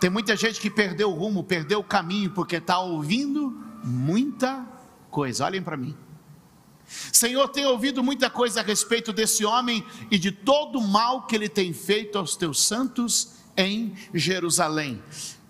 [0.00, 3.50] Tem muita gente que perdeu o rumo, perdeu o caminho porque está ouvindo
[3.82, 4.66] muita
[5.10, 5.44] coisa.
[5.44, 5.96] Olhem para mim.
[7.12, 11.34] Senhor, tenho ouvido muita coisa a respeito desse homem e de todo o mal que
[11.34, 15.02] ele tem feito aos teus santos em Jerusalém.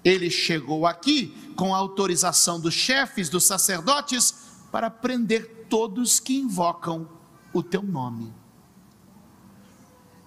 [0.05, 7.09] Ele chegou aqui com a autorização dos chefes, dos sacerdotes, para prender todos que invocam
[7.53, 8.33] o teu nome.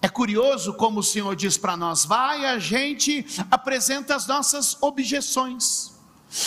[0.02, 5.92] É curioso como o Senhor diz para nós: vai, a gente apresenta as nossas objeções.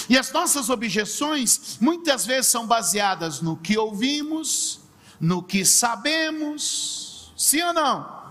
[0.09, 4.81] E as nossas objeções muitas vezes são baseadas no que ouvimos,
[5.21, 8.23] no que sabemos, sim ou não?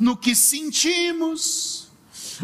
[0.00, 1.85] No que sentimos,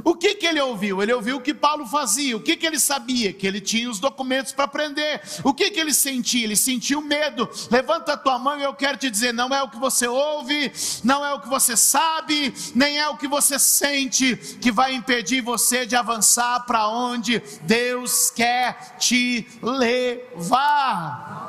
[0.04, 1.02] o que, que ele ouviu?
[1.02, 2.36] Ele ouviu o que Paulo fazia.
[2.36, 3.32] O que, que ele sabia?
[3.32, 5.20] Que ele tinha os documentos para prender.
[5.44, 6.44] O que, que ele sentia?
[6.44, 7.48] Ele sentiu medo.
[7.70, 10.72] Levanta a tua mão e eu quero te dizer: não é o que você ouve,
[11.04, 15.40] não é o que você sabe, nem é o que você sente que vai impedir
[15.40, 21.42] você de avançar para onde Deus quer te levar.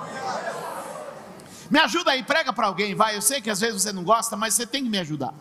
[1.69, 3.15] Me ajuda aí, prega para alguém, vai.
[3.15, 5.33] Eu sei que às vezes você não gosta, mas você tem que me ajudar.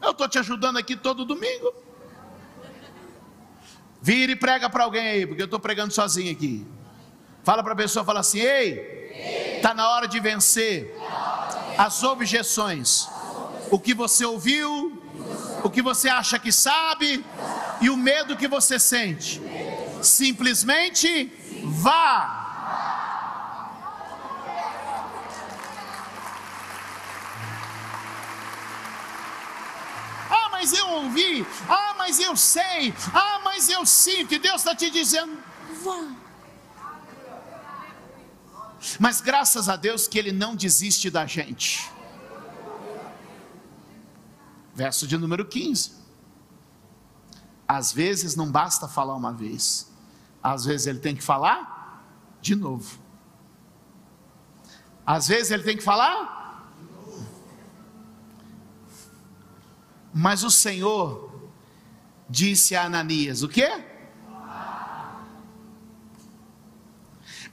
[0.00, 1.89] Eu estou te ajudando aqui todo domingo.
[4.02, 6.66] Vira e prega para alguém aí, porque eu estou pregando sozinho aqui.
[7.44, 10.94] Fala para a pessoa, fala assim: Ei, está na hora de vencer
[11.76, 13.08] as objeções.
[13.70, 15.00] O que você ouviu,
[15.62, 17.24] o que você acha que sabe
[17.80, 19.40] e o medo que você sente.
[20.02, 21.32] Simplesmente
[21.64, 22.39] vá.
[30.60, 34.90] Mas eu ouvi, ah, mas eu sei, ah, mas eu sinto, e Deus está te
[34.90, 35.38] dizendo,
[35.82, 36.14] vá.
[38.98, 41.90] Mas graças a Deus que Ele não desiste da gente.
[44.74, 45.92] Verso de número 15.
[47.66, 49.90] Às vezes não basta falar uma vez,
[50.42, 52.04] às vezes ele tem que falar
[52.40, 52.98] de novo.
[55.06, 56.39] Às vezes ele tem que falar
[60.12, 61.50] Mas o Senhor
[62.28, 63.68] disse a Ananias: O quê?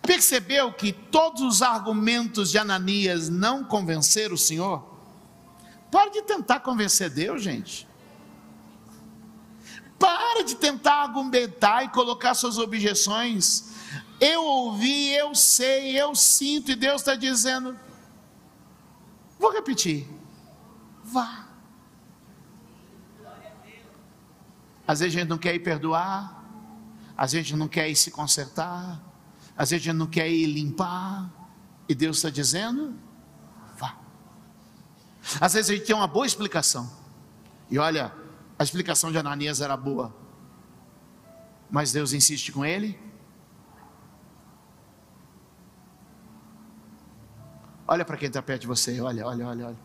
[0.01, 4.87] Percebeu que todos os argumentos de Ananias não convenceram o Senhor?
[5.91, 7.87] Para de tentar convencer Deus, gente.
[9.99, 13.65] Para de tentar argumentar e colocar suas objeções.
[14.19, 17.77] Eu ouvi, eu sei, eu sinto, e Deus está dizendo.
[19.39, 20.07] Vou repetir.
[21.03, 21.46] Vá.
[24.87, 26.43] Às vezes a gente não quer ir perdoar,
[27.17, 29.03] às vezes a gente não quer ir se consertar,
[29.57, 31.29] às vezes a gente não quer ir limpar,
[31.89, 32.97] e Deus está dizendo:
[33.77, 33.97] vá.
[35.41, 36.89] Às vezes a gente tem uma boa explicação,
[37.69, 38.13] e olha,
[38.57, 40.15] a explicação de Ananias era boa,
[41.69, 42.97] mas Deus insiste com ele.
[47.85, 49.79] Olha para quem está perto de você, olha, olha, olha, olha,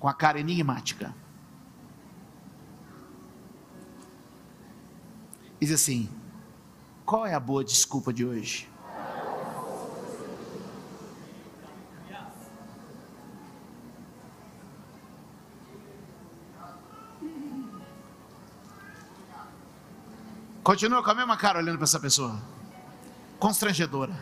[0.00, 1.14] com a cara enigmática.
[5.64, 6.10] Diz assim:
[7.06, 8.68] qual é a boa desculpa de hoje?
[20.62, 22.38] Continua com a mesma cara olhando para essa pessoa.
[23.38, 24.14] Constrangedora.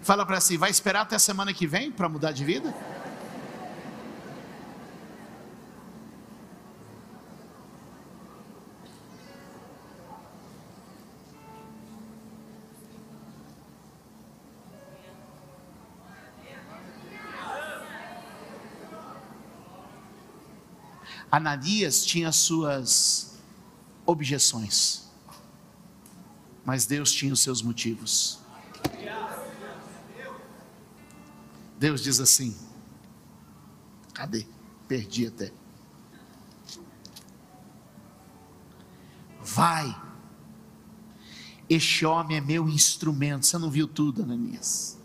[0.00, 2.74] Fala para si, vai esperar até a semana que vem para mudar de vida?
[21.34, 23.40] Ananias tinha suas
[24.06, 25.10] objeções,
[26.64, 28.38] mas Deus tinha os seus motivos.
[31.76, 32.56] Deus diz assim:
[34.12, 34.46] cadê?
[34.86, 35.52] Perdi até.
[39.42, 40.00] Vai,
[41.68, 43.44] este homem é meu instrumento.
[43.44, 44.96] Você não viu tudo, Ananias?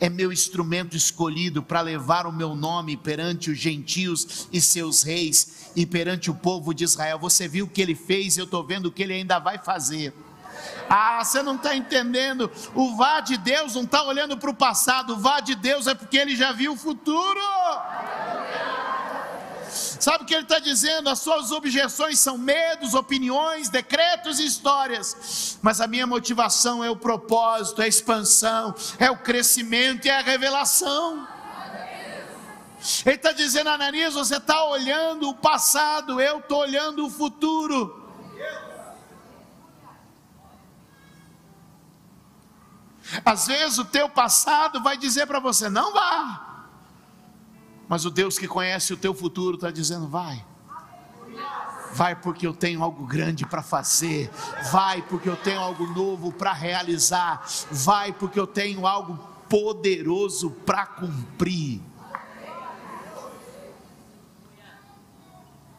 [0.00, 5.70] É meu instrumento escolhido para levar o meu nome perante os gentios e seus reis
[5.76, 7.18] e perante o povo de Israel.
[7.18, 10.14] Você viu o que ele fez, eu estou vendo o que ele ainda vai fazer.
[10.88, 12.50] Ah, você não está entendendo.
[12.74, 15.94] O vá de Deus não está olhando para o passado, o vá de Deus é
[15.94, 17.40] porque ele já viu o futuro.
[20.00, 21.10] Sabe o que ele está dizendo?
[21.10, 25.58] As suas objeções são medos, opiniões, decretos e histórias.
[25.60, 30.16] Mas a minha motivação é o propósito, é a expansão, é o crescimento e é
[30.16, 31.28] a revelação.
[33.04, 38.00] Ele está dizendo, Ananias, você está olhando o passado, eu estou olhando o futuro.
[43.22, 46.49] Às vezes o teu passado vai dizer para você: não vá.
[47.90, 50.46] Mas o Deus que conhece o teu futuro está dizendo: vai.
[51.92, 54.30] Vai porque eu tenho algo grande para fazer.
[54.70, 57.44] Vai porque eu tenho algo novo para realizar.
[57.68, 59.18] Vai porque eu tenho algo
[59.48, 61.82] poderoso para cumprir.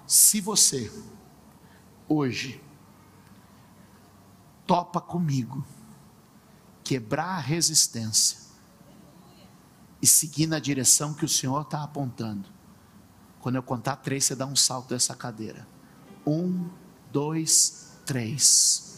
[0.05, 0.91] Se você
[2.09, 2.61] hoje
[4.67, 5.65] topa comigo
[6.83, 8.40] quebrar a resistência
[10.01, 12.49] e seguir na direção que o Senhor está apontando.
[13.39, 15.67] Quando eu contar três, você dá um salto dessa cadeira.
[16.25, 16.69] Um,
[17.11, 18.90] dois, três.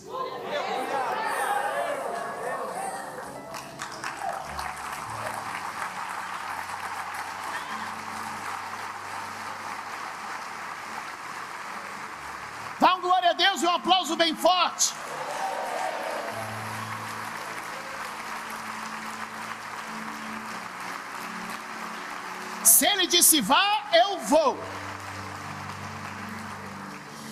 [23.33, 24.57] Disse vá, eu vou.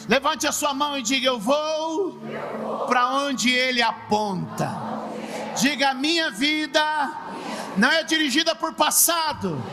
[0.08, 2.86] Levante a sua mão e diga: Eu vou, vou.
[2.88, 4.70] para onde ele aponta.
[5.60, 6.82] Diga: minha vida
[7.78, 9.64] não é dirigida por passado,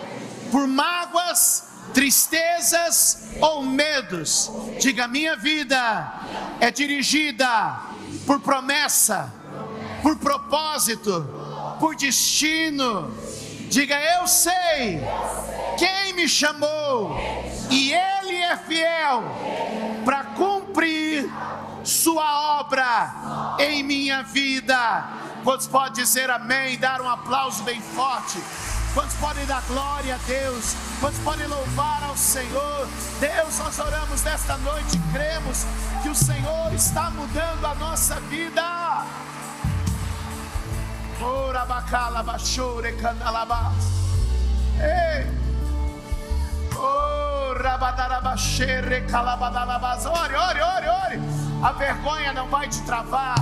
[0.51, 4.51] por mágoas, tristezas ou medos.
[4.79, 6.13] Diga: minha vida
[6.61, 7.81] é dirigida
[8.27, 9.33] por promessa,
[10.03, 11.27] por propósito,
[11.81, 13.11] por destino.
[13.71, 15.01] Diga: Eu sei
[15.79, 17.17] quem me chamou,
[17.71, 19.23] e Ele é fiel
[20.05, 21.31] para cumprir
[21.85, 25.09] Sua obra em minha vida.
[25.45, 26.77] Quantos podem dizer amém?
[26.77, 28.39] Dar um aplauso bem forte.
[28.93, 30.75] Quantos podem dar glória a Deus?
[31.01, 32.89] Quantos podem louvar ao Senhor?
[33.21, 35.65] Deus, nós oramos nesta noite, cremos
[36.03, 39.07] que o Senhor está mudando a nossa vida.
[41.21, 43.85] Ora bacala, bachure, canalabás.
[44.81, 45.48] Ei!
[46.79, 47.53] Oh,
[50.07, 51.21] ore, ore, ore, ore.
[51.63, 53.37] A vergonha não vai te travar.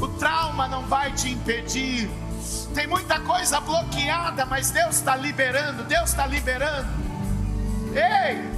[0.00, 2.10] O trauma não vai te impedir.
[2.74, 5.84] Tem muita coisa bloqueada, mas Deus está liberando.
[5.84, 6.88] Deus está liberando.
[7.94, 8.50] Ei!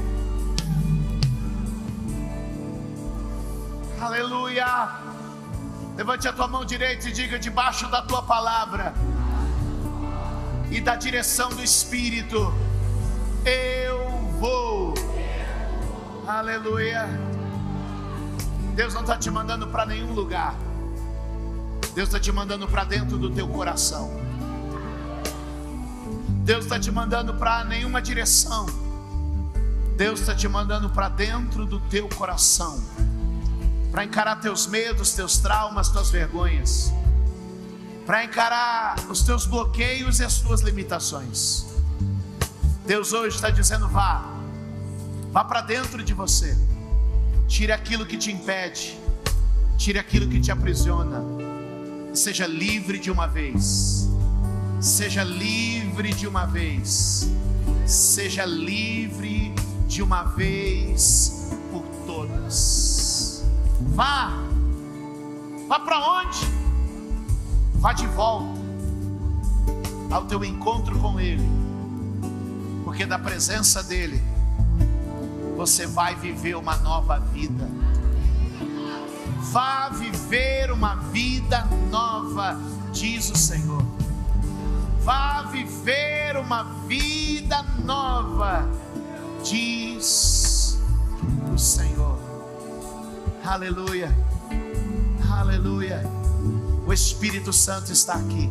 [4.00, 4.90] Aleluia!
[5.96, 8.94] Levante a tua mão direita e diga debaixo da tua palavra
[10.70, 12.52] e da direção do Espírito.
[13.45, 14.09] Eu
[14.40, 14.95] vou.
[16.26, 17.07] Aleluia.
[18.74, 20.55] Deus não está te mandando para nenhum lugar.
[21.95, 24.11] Deus está te mandando para dentro do teu coração.
[26.45, 28.66] Deus está te mandando para nenhuma direção.
[29.97, 32.82] Deus está te mandando para dentro do teu coração.
[33.92, 36.92] Para encarar teus medos, teus traumas, tuas vergonhas.
[38.07, 41.73] Para encarar os teus bloqueios e as tuas limitações.
[42.87, 44.24] Deus hoje está dizendo: vá,
[45.32, 46.57] Vá para dentro de você.
[47.49, 48.99] Tire aquilo que te impede.
[49.76, 51.20] Tire aquilo que te aprisiona.
[52.14, 54.09] Seja livre de uma vez.
[54.80, 57.28] Seja livre de uma vez.
[57.87, 59.53] Seja livre
[59.89, 63.45] de uma vez por todas.
[63.80, 64.45] Vá,
[65.66, 66.39] Vá para onde?
[67.74, 68.61] Vá de volta
[70.11, 71.43] ao teu encontro com Ele,
[72.85, 74.22] porque da presença dEle
[75.57, 77.68] você vai viver uma nova vida.
[79.51, 82.59] Vá viver uma vida nova,
[82.93, 83.85] diz o Senhor.
[85.01, 88.68] Vá viver uma vida nova,
[89.43, 90.78] diz
[91.53, 92.18] o Senhor.
[93.45, 94.14] Aleluia,
[95.30, 96.03] aleluia.
[96.87, 98.51] O Espírito Santo está aqui.